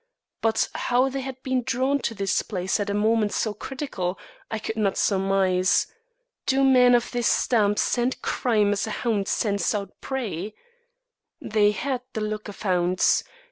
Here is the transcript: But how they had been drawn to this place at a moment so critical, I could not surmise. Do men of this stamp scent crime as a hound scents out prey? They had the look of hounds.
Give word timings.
But 0.41 0.67
how 0.73 1.09
they 1.09 1.21
had 1.21 1.43
been 1.43 1.61
drawn 1.61 1.99
to 1.99 2.15
this 2.15 2.41
place 2.41 2.79
at 2.79 2.89
a 2.89 2.93
moment 2.95 3.33
so 3.33 3.53
critical, 3.53 4.17
I 4.49 4.57
could 4.57 4.75
not 4.77 4.97
surmise. 4.97 5.85
Do 6.47 6.63
men 6.63 6.95
of 6.95 7.11
this 7.11 7.27
stamp 7.27 7.77
scent 7.77 8.19
crime 8.23 8.71
as 8.73 8.87
a 8.87 9.01
hound 9.05 9.27
scents 9.27 9.75
out 9.75 9.91
prey? 10.01 10.55
They 11.39 11.69
had 11.69 12.01
the 12.13 12.21
look 12.21 12.47
of 12.47 12.59
hounds. 12.63 13.23